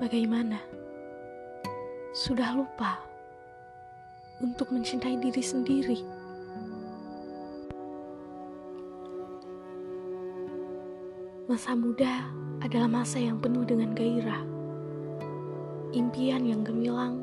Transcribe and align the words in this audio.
bagaimana? 0.00 0.56
Sudah 2.16 2.56
lupa 2.56 3.04
untuk 4.40 4.72
mencintai 4.72 5.20
diri 5.20 5.44
sendiri. 5.44 6.00
Masa 11.44 11.76
muda 11.76 12.32
adalah 12.64 12.88
masa 12.88 13.20
yang 13.20 13.36
penuh 13.36 13.68
dengan 13.68 13.92
gairah, 13.92 14.40
impian 15.92 16.48
yang 16.48 16.64
gemilang, 16.64 17.20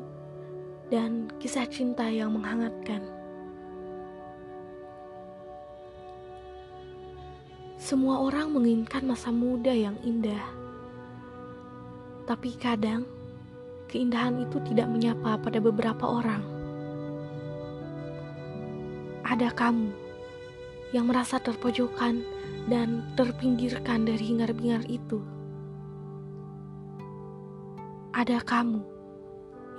dan 0.86 1.26
kisah 1.42 1.66
cinta 1.66 2.06
yang 2.06 2.30
menghangatkan. 2.30 3.02
Semua 7.80 8.20
orang 8.20 8.52
menginginkan 8.52 9.08
masa 9.08 9.32
muda 9.32 9.72
yang 9.72 9.96
indah, 10.04 10.44
tapi 12.28 12.52
kadang 12.60 13.08
keindahan 13.88 14.36
itu 14.44 14.60
tidak 14.68 14.84
menyapa 14.92 15.40
pada 15.40 15.64
beberapa 15.64 16.04
orang. 16.04 16.44
Ada 19.24 19.48
kamu 19.56 19.88
yang 20.92 21.08
merasa 21.08 21.40
terpojokan 21.40 22.20
dan 22.68 23.00
terpinggirkan 23.16 24.04
dari 24.04 24.20
hingar-bingar 24.28 24.84
itu. 24.92 25.24
Ada 28.12 28.44
kamu 28.44 28.84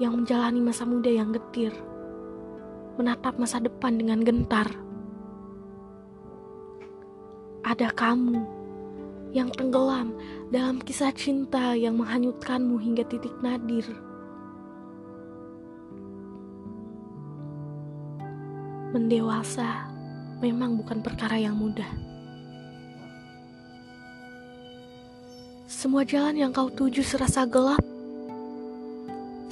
yang 0.02 0.18
menjalani 0.18 0.58
masa 0.58 0.90
muda 0.90 1.14
yang 1.14 1.30
getir, 1.30 1.74
menatap 2.98 3.38
masa 3.38 3.62
depan 3.62 3.94
dengan 4.02 4.26
gentar. 4.26 4.74
Ada 7.62 7.94
kamu 7.94 8.59
yang 9.30 9.54
tenggelam 9.54 10.18
dalam 10.50 10.82
kisah 10.82 11.14
cinta 11.14 11.78
yang 11.78 11.98
menghanyutkanmu 12.02 12.82
hingga 12.82 13.06
titik 13.06 13.34
nadir. 13.46 13.86
Mendewasa 18.90 19.86
memang 20.42 20.74
bukan 20.82 21.06
perkara 21.06 21.38
yang 21.38 21.54
mudah. 21.54 21.90
Semua 25.70 26.02
jalan 26.02 26.34
yang 26.34 26.52
kau 26.52 26.68
tuju 26.74 27.06
serasa 27.06 27.46
gelap. 27.46 27.80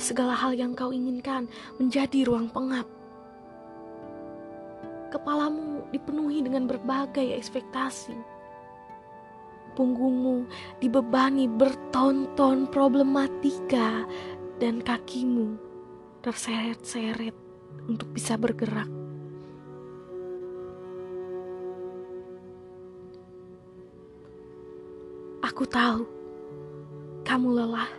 Segala 0.02 0.34
hal 0.34 0.58
yang 0.58 0.74
kau 0.74 0.90
inginkan 0.90 1.46
menjadi 1.78 2.26
ruang 2.26 2.50
pengap. 2.50 2.90
Kepalamu 5.14 5.86
dipenuhi 5.94 6.42
dengan 6.42 6.66
berbagai 6.66 7.38
ekspektasi. 7.38 8.37
Punggungmu 9.78 10.50
dibebani 10.82 11.46
bertonton 11.46 12.66
problematika 12.66 14.10
dan 14.58 14.82
kakimu 14.82 15.54
terseret-seret 16.26 17.38
untuk 17.86 18.10
bisa 18.10 18.34
bergerak. 18.42 18.90
Aku 25.46 25.62
tahu 25.70 26.10
kamu 27.22 27.62
lelah 27.62 27.90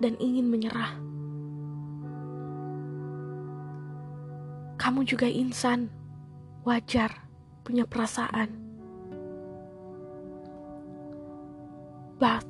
dan 0.00 0.16
ingin 0.16 0.48
menyerah. 0.48 0.96
Kamu 4.80 5.04
juga 5.04 5.28
insan, 5.28 5.92
wajar 6.64 7.28
punya 7.68 7.84
perasaan. 7.84 8.67
But 12.18 12.42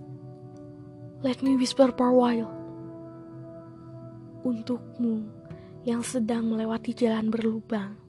let 1.20 1.44
me 1.44 1.60
whisper 1.60 1.92
for 1.92 2.08
a 2.08 2.16
while. 2.16 2.48
Untukmu 4.48 5.28
yang 5.84 6.00
sedang 6.00 6.48
melewati 6.48 6.96
jalan 6.96 7.28
berlubang, 7.28 8.00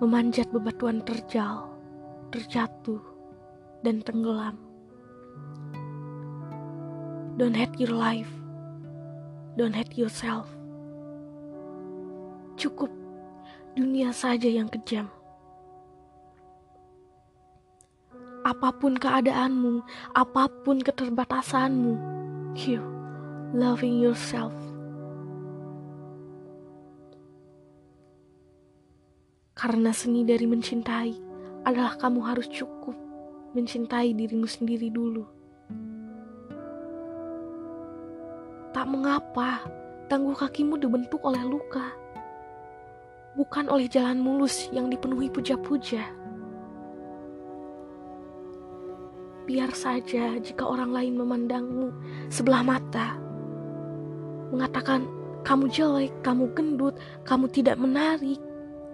memanjat 0.00 0.48
bebatuan 0.48 1.04
terjal, 1.04 1.68
terjatuh, 2.32 3.04
dan 3.84 4.00
tenggelam. 4.00 4.56
Don't 7.36 7.56
hate 7.56 7.76
your 7.76 7.92
life. 7.92 8.32
Don't 9.60 9.76
hate 9.76 9.92
yourself. 10.00 10.48
Cukup 12.56 12.88
dunia 13.76 14.12
saja 14.16 14.48
yang 14.48 14.72
kejam. 14.72 15.12
Apa 18.50 18.74
pun 18.74 18.98
keadaanmu, 18.98 19.78
apa 20.10 20.50
pun 20.66 20.82
keterbatasanmu, 20.82 21.94
you 22.58 22.82
loving 23.54 24.02
yourself. 24.02 24.50
Karena 29.54 29.94
seni 29.94 30.26
dari 30.26 30.50
mencintai 30.50 31.14
adalah 31.62 31.94
kamu 31.94 32.26
harus 32.26 32.50
cukup 32.50 32.98
mencintai 33.54 34.18
dirimu 34.18 34.50
sendiri 34.50 34.90
dulu. 34.90 35.22
Tak 38.74 38.86
mengapa 38.90 39.62
tangguh 40.10 40.34
kakimu 40.34 40.74
dibentuk 40.74 41.22
oleh 41.22 41.46
luka, 41.46 41.86
bukan 43.38 43.70
oleh 43.70 43.86
jalan 43.86 44.18
mulus 44.18 44.66
yang 44.74 44.90
dipenuhi 44.90 45.30
puja-puja. 45.30 46.02
Biar 49.50 49.74
saja 49.74 50.38
jika 50.38 50.62
orang 50.62 50.94
lain 50.94 51.18
memandangmu 51.18 51.90
sebelah 52.30 52.62
mata, 52.62 53.18
mengatakan 54.54 55.10
kamu 55.42 55.66
jelek, 55.74 56.14
kamu 56.22 56.54
gendut, 56.54 56.94
kamu 57.26 57.50
tidak 57.50 57.74
menarik, 57.74 58.38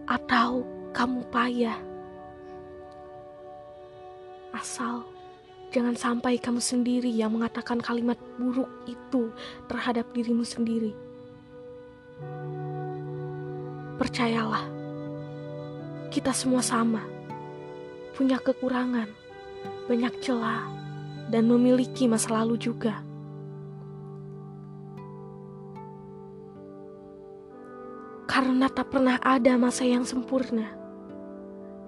atau 0.09 0.65
kamu 0.97 1.21
payah. 1.28 1.77
Asal 4.56 5.05
Jangan 5.77 5.93
sampai 5.93 6.39
kamu 6.39 6.62
sendiri 6.62 7.11
yang 7.11 7.37
mengatakan 7.37 7.83
kalimat 7.83 8.16
buruk 8.39 8.71
itu 8.87 9.34
terhadap 9.69 10.09
dirimu 10.15 10.41
sendiri. 10.41 10.97
Percayalah, 14.00 14.65
kita 16.09 16.31
semua 16.31 16.62
sama, 16.62 17.03
punya 18.15 18.39
kekurangan, 18.41 19.11
banyak 19.86 20.14
celah, 20.19 20.66
dan 21.30 21.47
memiliki 21.47 22.06
masa 22.10 22.42
lalu 22.42 22.58
juga. 22.58 23.02
Karena 28.26 28.69
tak 28.69 28.92
pernah 28.92 29.16
ada 29.22 29.56
masa 29.56 29.86
yang 29.86 30.04
sempurna, 30.04 30.69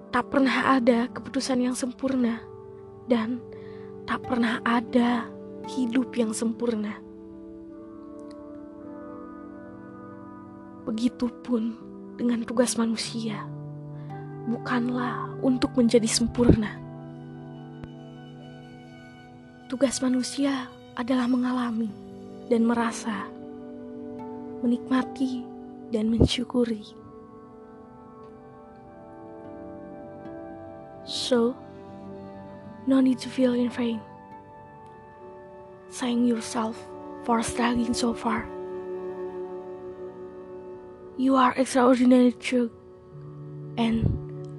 tak 0.09 0.31
pernah 0.33 0.79
ada 0.79 1.11
keputusan 1.11 1.59
yang 1.61 1.75
sempurna, 1.77 2.41
dan 3.05 3.43
tak 4.09 4.25
pernah 4.25 4.57
ada 4.65 5.29
hidup 5.69 6.15
yang 6.17 6.33
sempurna. 6.33 6.97
Begitupun 10.89 11.77
dengan 12.17 12.41
tugas 12.41 12.73
manusia, 12.81 13.45
bukanlah 14.49 15.29
untuk 15.45 15.77
menjadi 15.77 16.09
sempurna. 16.09 16.88
Tugas 19.69 20.01
manusia 20.01 20.65
adalah 20.97 21.29
mengalami 21.29 21.93
dan 22.49 22.65
merasa, 22.65 23.29
menikmati 24.65 25.45
dan 25.93 26.09
mensyukuri. 26.09 26.81
So, 31.05 31.53
No 32.89 33.01
need 33.01 33.19
to 33.19 33.29
feel 33.29 33.53
in 33.53 33.69
vain. 33.69 34.01
Saying 35.89 36.25
yourself 36.25 36.73
for 37.23 37.43
struggling 37.43 37.93
so 37.93 38.15
far. 38.15 38.49
You 41.17 41.35
are 41.35 41.53
extraordinary 41.53 42.31
true 42.31 42.71
and 43.77 44.09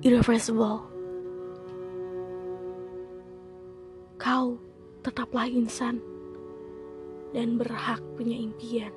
irreversible. 0.07 0.87
Kau 4.19 4.63
tetaplah 5.01 5.49
insan 5.49 6.01
dan 7.33 7.57
berhak 7.57 8.01
punya 8.15 8.37
impian. 8.37 8.93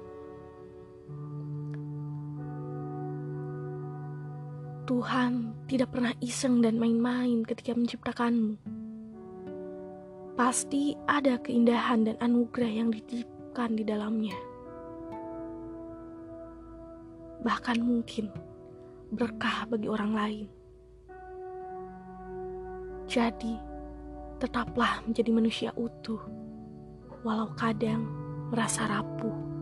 Tuhan 4.83 5.55
tidak 5.71 5.95
pernah 5.95 6.11
iseng 6.19 6.59
dan 6.59 6.75
main-main 6.75 7.47
ketika 7.47 7.71
menciptakanmu 7.71 8.59
pasti 10.33 10.97
ada 11.05 11.37
keindahan 11.37 12.09
dan 12.09 12.17
anugerah 12.17 12.71
yang 12.83 12.89
dititipkan 12.89 13.77
di 13.77 13.85
dalamnya. 13.85 14.33
Bahkan 17.45 17.77
mungkin 17.79 18.33
berkah 19.13 19.69
bagi 19.69 19.85
orang 19.85 20.11
lain. 20.17 20.47
Jadi, 23.05 23.53
tetaplah 24.43 24.99
menjadi 25.07 25.31
manusia 25.31 25.71
utuh, 25.79 26.19
walau 27.23 27.47
kadang 27.55 28.03
merasa 28.51 28.83
rapuh. 28.91 29.52